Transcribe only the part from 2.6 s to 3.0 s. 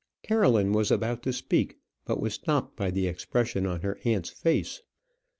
by